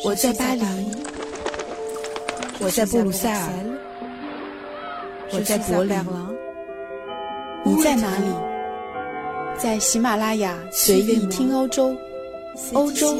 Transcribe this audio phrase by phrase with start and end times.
[0.00, 0.64] 我在巴黎，
[2.58, 3.48] 我在布鲁塞尔，
[5.30, 5.96] 我在柏林，
[7.64, 8.24] 你在哪里？
[9.58, 11.94] 在喜马拉雅随意听欧洲，
[12.72, 13.14] 欧洲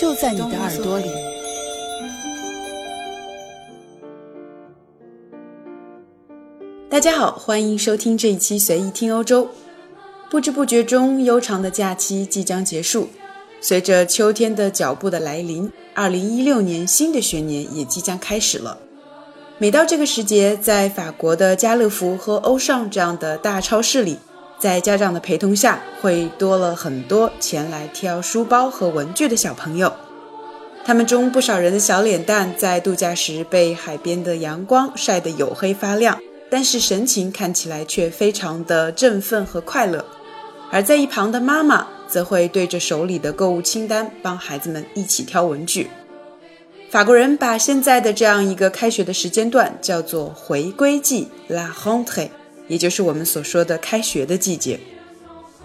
[0.00, 1.10] 就在你的耳朵里。
[6.88, 9.48] 大家好，欢迎收听这一期随意听欧洲。
[10.30, 13.08] 不知不觉中，悠长的假期即将结束。
[13.60, 18.78] 随着秋天的脚步的来临，二零一六年新的学年也即将开始了。
[19.58, 24.18] 每到这个时节，在法国的家乐福和欧尚这样的大超市里，
[24.60, 29.92] 在家长的陪同下，会多了很多前来挑书包和文具的小朋友。
[30.84, 36.16] 他们中不少人的小脸蛋在度假时被海边的阳光晒得黝黑发亮，
[36.48, 40.04] 但是神情看起来却非常的振奋和快乐。
[40.70, 41.88] 而在一旁的妈妈。
[42.08, 45.88] 则会对着手里的购物清单帮孩子们一起挑文具。
[46.90, 52.30] 法国人把现在的这样一个开学的时间段叫做回归季 （la rentrée），
[52.66, 54.80] 也就是我们所说的开学的季节。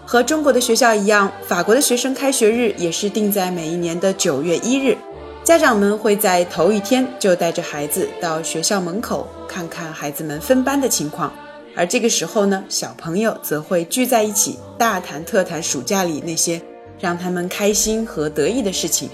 [0.04, 4.98] 和中国的学校一样，法国的学生开学日也是定在每一年的九月一日。
[5.42, 11.32] 家长们会在头一天就带着孩子到学校门口看看孩子们分班的情况。
[11.76, 16.60] 而这个时候呢，小朋友则会聚在一起，大谈特谈暑假里那些
[17.00, 19.08] 让他们开心和得意的事情。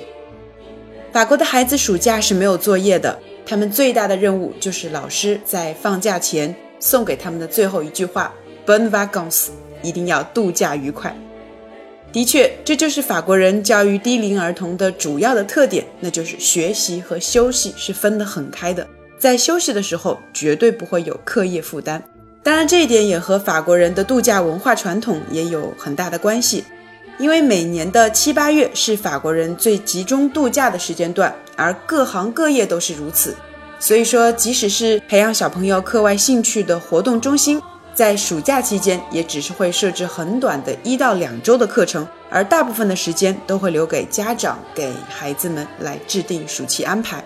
[1.13, 8.33] 法国的孩子暑假是没有作业的，他们最大的任务就是老师在放假前送给他们的最后一句话
[8.67, 9.49] ：“Bon vacances”，
[9.83, 11.17] 一定要度假愉快。
[12.13, 18.87] 的确，这就是法国人教育低龄儿童的主要的特点，那就是学习和休息是分得很开的，
[19.19, 22.03] 在休息的时候绝对不会有课业负担。
[22.43, 26.65] 当然，这一点也和法国人的度假文化传统也有很大的关系，
[27.19, 33.37] 因为每年的七八月是法国人最集中度假的时间段，而各行各业都是如此。
[33.79, 37.61] 所以说，即使是培养小朋友课外兴趣的活动中心，
[37.93, 47.23] 在暑假期间也只是会设置很短的一到两周的课程，而大部分的时间都会留给家长给孩子们来制定暑期安排。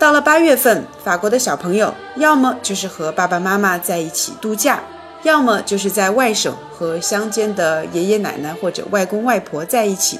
[0.00, 4.82] 到了八月份，法国的小朋友要么就是和爸爸妈妈在一起度假，
[5.24, 10.18] 要么就是在外省和乡间的爷爷奶奶或者外公外婆在一起。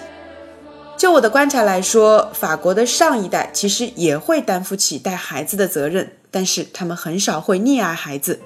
[0.99, 8.39] 就我的观察来说，法国的上一代其实也会担负起带孩子的责任，但是他们很少会溺爱孩子。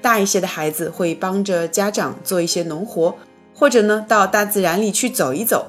[0.00, 3.14] 大一些的孩子会帮着家长做一些农活，
[3.54, 5.66] 或者呢到大自然里去走一走。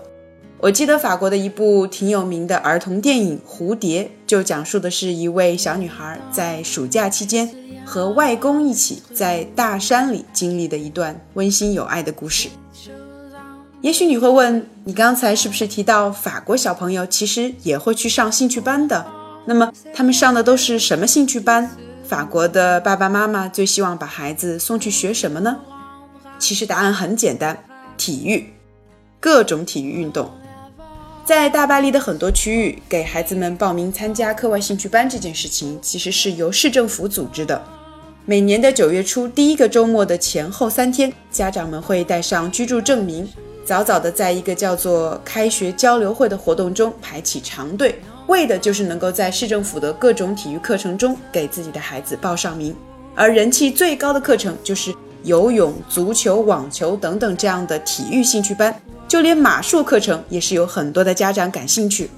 [0.57, 7.53] 我记得法国的一部挺有名的儿童电影《蝴蝶》，就讲述的是一位小女孩在暑假期间
[7.86, 12.47] 和外公一起在大山里经历的一段温馨有爱的故事。
[13.81, 19.06] 也许你会问，你刚才是不是提到法国小朋友其实也会去上兴趣班的？
[19.44, 21.70] 那么他们上的都是什么兴趣班？
[22.08, 25.59] 法国的爸爸妈妈最希望把孩子送去学什么呢？
[26.40, 27.62] 其实答案很简单，
[27.97, 28.53] 体育，
[29.20, 30.31] 各种体育运动。
[31.31, 37.64] 在大巴黎的很多区域，给孩子们报名参加课外兴趣班这件事情，其实是由市政府组织的。
[38.25, 43.25] 每年的九月初第一个周末的前后三天，家长们会带上居住证明，
[43.64, 47.96] 早早的在一个叫做“开学交流会”的活动中排起长队，
[48.28, 52.75] 为的就是能够在市政府的各种体育课程中给自己的孩子报上名。
[53.16, 54.94] 而人气最高的课程就是
[55.24, 58.75] 游泳、足球、网球等等这样的体育兴趣班。
[59.11, 62.09] 就连马术课程也是有很多的家长感兴趣。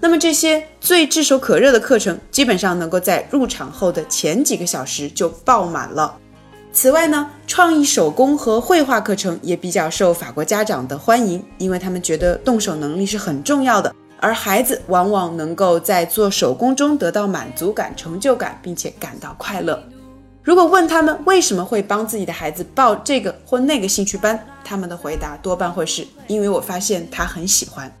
[0.00, 6.16] 那么这些最炙手可热的课程，基本上能够在入场后的前几个小时就爆满了。
[6.72, 19.78] 此外呢，创意手工和绘画课程也比较受法国家长的欢迎，因为他们觉得动手能力是很重要的，而孩子往往能够在做手工中得到满足感、成就感，并且感到快乐。
[20.42, 27.92] 如果问他们为什么会帮自己的孩子报这个或那个兴趣班，他们的回答多半会是因为我发现他很喜欢。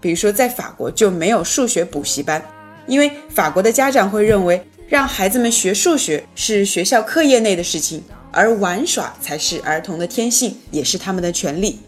[0.00, 2.40] 比如说，在法国就没有数学补习班，
[2.86, 11.80] 因为法国的家长会认为让孩子们学数学是学校课业内的事情，而玩耍才是儿童的天性，也是他们的权利。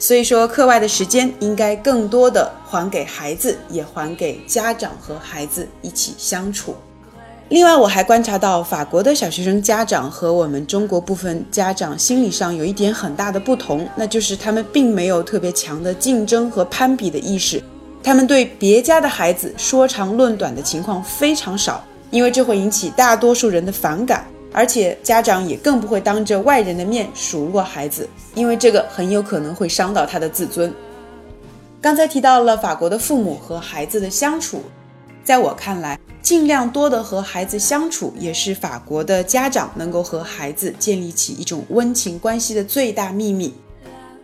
[0.00, 6.74] 所以说，课外的时间应该更多的还给孩子，也还给家长和孩子一起相处。
[7.48, 17.62] 另外，我还观察到法国的小学生家长和我们中国部分家长心理上有一点很大的不同，那就是他们并没有特别强的竞争和攀比的意识，
[18.02, 30.72] 他们对别家的孩子说长论短的情况非常少，因为这会引起大多数人的反感，而且家长也更不会当着外人的面数落孩子，因为这个很有可能会伤到他的自尊。
[31.82, 34.62] 刚才提到了法国的父母和孩子的相处，
[35.22, 43.52] 在我看来，尽量多的和孩子相处，也是法国的家长能够和孩子建立起一种温情关系的最大秘密。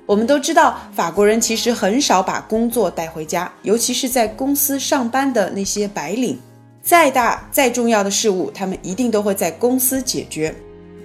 [0.06, 6.38] 我们都知道，法国人其实很少把工作带回家，尤其是在公司上班的那些白领，
[6.80, 10.54] 再大再重要的事物，他们一定都会在公司解决，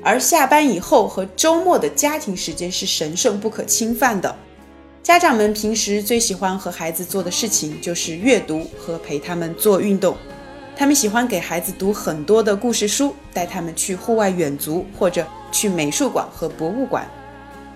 [0.03, 4.33] 而下班以后和周末的家庭时间是神圣不可侵犯的。
[5.01, 10.15] 家长们平时最喜欢和孩子做的事情就是阅读和陪他们做运动。
[10.75, 17.07] 他们喜欢给孩子读很多的故事书，带他们去户外远足或者去美术馆和博物馆。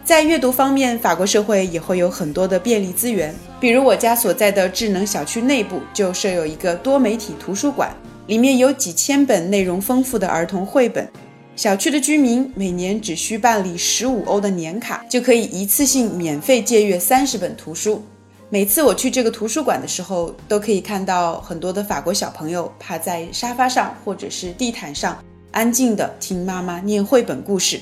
[0.04, 7.96] 在阅读方面，法国社会也会有很多的便利资源，比如我家所在的智能小区内部就设有一个多媒体图书馆，
[8.26, 11.08] 里面有几千本内容丰富的儿童绘本。
[11.56, 18.04] 小区的居民每年只需办理十五欧的年卡，就可以一次性免费借阅三十本图书。
[18.50, 25.22] 每次我去这个图书馆的时候，都可以看到很多的法国小朋友趴在沙发上或者是地毯上，
[25.52, 27.78] 安静的听妈妈念绘本故事。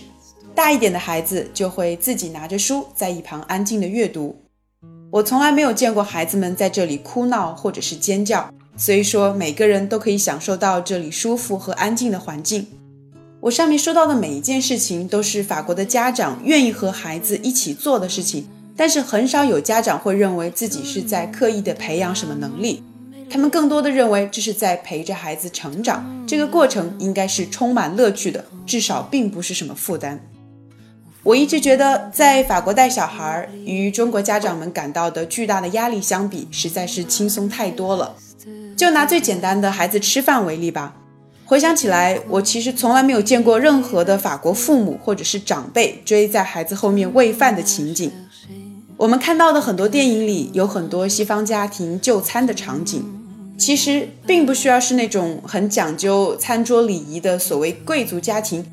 [0.55, 4.35] 大一点的孩子就会自己拿着书在一旁安静的阅读。
[5.11, 12.65] 我从来没有见过孩子们在这里哭闹或者是尖叫，所以说每个人都可以享受到这里舒服和安静的环境。
[13.39, 18.47] 我上面说到的每一件事情，都是法国的家长愿意和孩子一起做的事情。
[18.75, 22.83] 但是很少有家长会认为自己是在刻意的培养什么能力，
[23.29, 30.19] 他们更多的认为这是在陪着孩子成长，这个过程应该是充满乐趣的，至少并不是什么负担。
[31.23, 38.15] 我一直觉得，在法国带小孩儿与中国家长们感到的巨大的压力相比，实在是轻松太多了。
[38.77, 40.95] 就拿最简单的孩子吃饭为例吧。
[41.45, 48.11] 回想起来，我其实从来没有见过任何的法国父母或者是长辈追在孩子后面喂饭的情景。
[48.97, 53.03] 我们看到的很多电影里有很多西方家庭就餐的场景，
[53.57, 58.65] 其实并不需要是那种很讲究餐桌礼仪的所谓贵族家庭。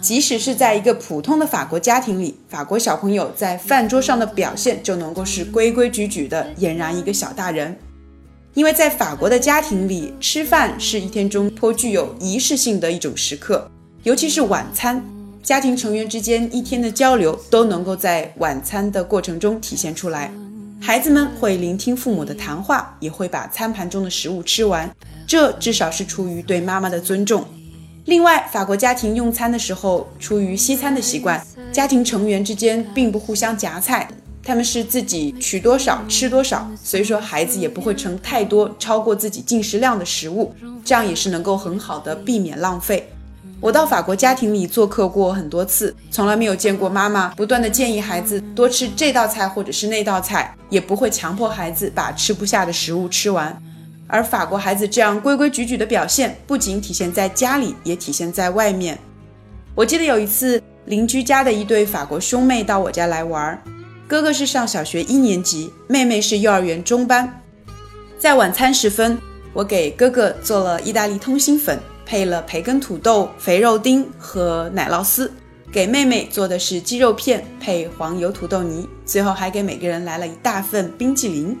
[0.00, 7.76] 即使是在一个普通的法国家庭里，法国小朋友在饭桌上的表现就能够是规规矩矩的，俨然一个小大人。
[8.54, 13.68] 因为在法国的家庭里，吃饭是一天中颇具有仪式性的一种时刻，
[14.02, 15.04] 尤其是晚餐，
[15.48, 20.30] 家庭成员之间一天的交流都能够在晚餐的过程中体现出来。
[20.78, 24.94] 孩子们会聆听父母的谈话，也会把餐盘中的食物吃完，
[25.26, 27.42] 这至少是出于对妈妈的尊重。
[28.04, 31.42] 另外，法国家庭用餐的时候，出于西餐的习惯，
[31.72, 34.06] 家庭成员之间并不互相夹菜。
[34.44, 40.54] 他们是自己取多少吃多少，所以说孩子也不会盛太多超过自己进食量的食物，
[40.84, 43.08] 这样也是能够很好的避免浪费。
[43.60, 53.60] 我到法国家庭里做客过很多次，从来没有见过妈妈不断的建议孩子多吃这道菜或者是那道菜，也不会强迫孩子把吃不下的食物吃完。
[54.06, 58.96] 而法国孩子这样规规矩矩的表现，不仅体现在家里，也体现在外面。
[59.74, 63.60] 我记得有一次，邻居家的一对法国兄妹到我家来玩。
[64.06, 67.42] 哥哥是上小学一年级，妹妹是幼儿园中班。
[68.18, 69.18] 在晚餐时分，
[69.52, 71.78] 我给哥哥做了意大利通心粉，
[72.08, 75.30] 配了培根土豆、肥肉丁和奶酪丝；
[75.70, 78.88] 给妹妹做的是鸡肉片配黄油土豆泥。
[79.04, 81.54] 最后还给每个人来了一大份冰淇淋。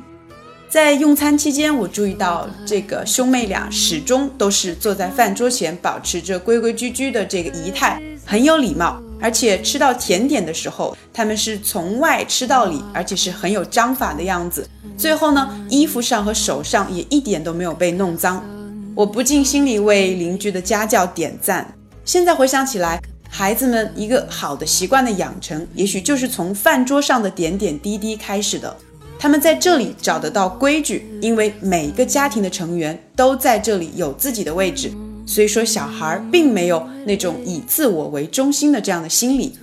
[0.66, 8.98] 在用餐期间，我注意到这个兄妹俩始终都是坐在饭桌前，保持着规规矩矩的这个仪态，很有礼貌。
[9.20, 14.66] 而且吃到甜点的时候，他们是从外吃到里，而且是很有章法的样子。
[14.96, 18.42] 最后呢，衣服上和手上也一点都没有被弄脏。
[18.98, 21.72] 我不禁心里为邻居的家教点赞。
[22.04, 23.00] 现在回想起来，
[23.30, 28.76] 孩子们一个好的习惯的养成，也许就是从饭桌上的点点滴滴开始的。
[29.16, 34.90] 他们在这里找得到规矩，因为每一个家庭的成员都在这里有自己的位置。
[35.24, 39.56] 所以说，小孩并没有那种以自我为中心的这样的心理。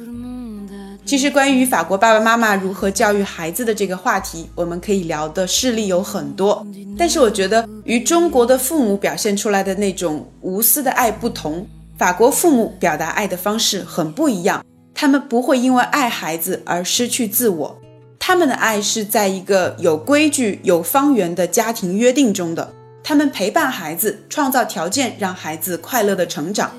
[1.05, 6.65] 其实，关于法国爸爸妈妈如何教育孩子的这个话题，我们可以聊的事例有很多。
[6.97, 11.63] 但是，我觉得与中国的父母表现出来的那种无私的爱不同，
[11.95, 14.65] 法国父母表达爱的方式很不一样。
[14.95, 17.79] 他们不会因为爱孩子而失去自我，
[18.17, 22.73] 他们的爱是在一个有规矩、有方圆的家庭约定中的。
[23.03, 26.71] 他们陪伴孩子，创造条件让孩子快乐的成长，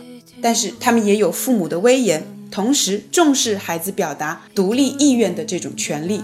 [0.42, 6.22] 但是他们也有父母的威严，同时重视孩子表达独立意愿的这种权利。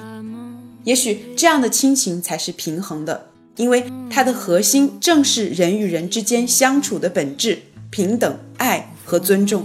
[0.84, 7.60] 也许这样的亲情才是平衡的，因为它的核心正是人与人之间相处的本质：
[7.90, 9.64] 平等、爱和尊重。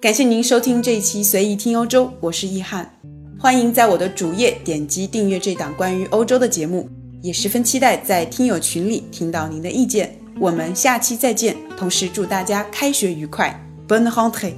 [0.00, 2.98] 感谢您收听这一期随意听欧洲，我是易翰，
[3.42, 6.88] 欢迎在我的主页点击订阅这档关于欧洲的节目，
[7.22, 10.16] 也十分期待在听友群里听到您的意见。
[10.38, 14.52] 我们下期再见，同时祝大家开学愉快，Bonne rentrée。